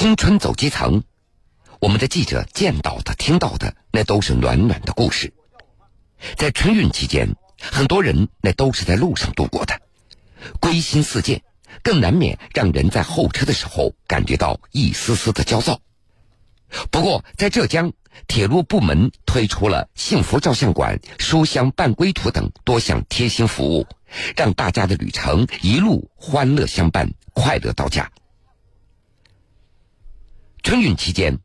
[0.00, 1.02] 青春走基层，
[1.80, 5.32] 我们的记者见到的、听到的，那都是暖暖的故事。
[6.36, 9.80] 在春运期间，很多人那都是在路上度过的，
[10.60, 11.42] 归心似箭，
[11.82, 15.80] 更难免让人在候车的时候感觉到一丝丝的焦躁。
[16.92, 17.92] 不过，在浙江，
[18.28, 23.84] 铁路部门推出了幸福照相馆、书香伴归途等多项贴心服务，
[24.36, 28.08] 让大家的旅程一路欢乐相伴，快乐到家。
[30.68, 31.38] 春运期间，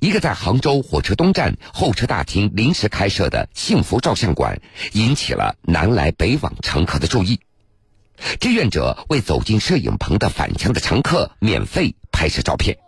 [0.00, 4.62] 一个在杭州火车东站候车大厅临时开设的幸福照相馆，
[4.92, 7.38] 引起了南来北往乘客的注意。
[8.40, 12.78] 志愿者为走进摄影棚的返乡的乘客免费拍摄照片。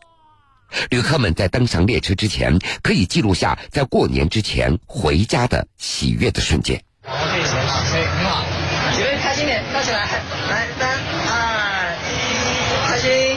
[0.89, 6.83] 旅客们在登上列车之前，可以记录下在过年之前回家的喜悦的瞬间。
[7.03, 8.47] 好可以先上车，很好，
[8.97, 10.09] 几位开心点，笑起来，
[10.49, 10.99] 来三
[11.29, 13.34] 二一，开心。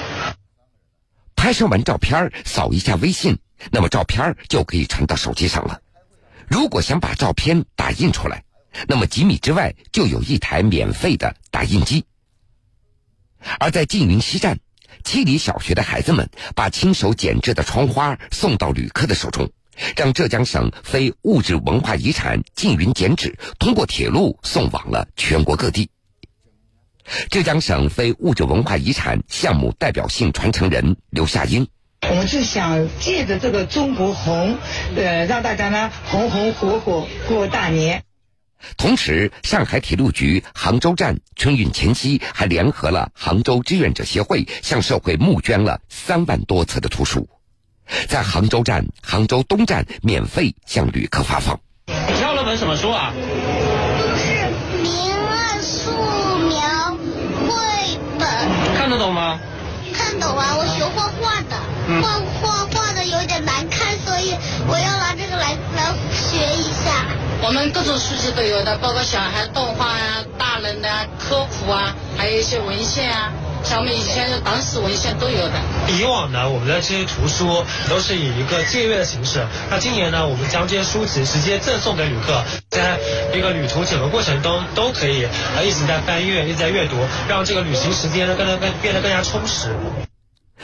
[1.48, 3.38] 拍摄完照片，扫一下微信，
[3.72, 5.80] 那么照片就可以传到手机上了。
[6.46, 8.44] 如果想把照片打印出来，
[8.86, 12.04] 那么几米之外就有一台免费的打印机。
[13.60, 14.60] 而在缙云西站。
[15.06, 19.50] 七里小学的孩子们把亲手剪制的窗花送到旅客的手中，
[19.96, 25.90] 让浙江省非物质文化遗产缙云剪纸通过铁路送往了全国各地。
[27.30, 31.68] 浙江省非物质文化遗产项目代表性传承人刘夏英，
[32.10, 34.58] 我们就想借着这个中国红，
[34.96, 38.04] 呃，让大家呢红红火火过大年。
[38.76, 47.30] 同时，上海铁路局杭州站春运前夕还联合了杭州志愿者协会，向社会募捐了三万多册的图书，
[48.08, 51.60] 在杭州站、杭州东站免费向旅客发放。
[51.88, 53.14] 你挑了本什么书啊？
[58.88, 59.38] 看得懂吗？
[59.94, 61.58] 看懂啊，我学画画的，
[62.02, 64.34] 画画画的有点难看，所以
[64.66, 67.04] 我要拿这个来来学一下。
[67.42, 70.88] 我们各种书籍都有的，包括小孩动画啊、大人的
[71.20, 73.34] 科普啊，还有一些文献啊，
[73.68, 75.54] 像我们以前的党史文献都有的。
[76.00, 82.98] 以往呢，我们的这些图书都是以一个借阅的形式，那今年呢，我们将这些书籍直接赠送给旅客，在
[83.36, 86.96] 一个旅途整个过程中都可以呃一直在翻阅，一直在阅读，
[87.28, 89.76] 让这个旅行时间呢更加更变得更加充实。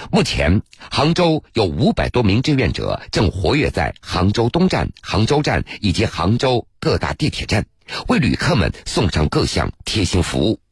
[0.09, 7.65] 目前，杭州有五百多名志愿者正活跃在杭州东站、杭州站以及杭州各大地铁站，
[8.07, 10.62] 为旅客们送上各项贴心服务。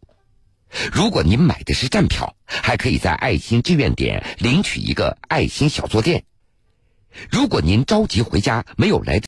[0.94, 6.24] 如果您买的是站票，还可以在爱心志愿点领取一个爱心小坐垫。
[7.30, 9.20] 如果您着急回家，没有来。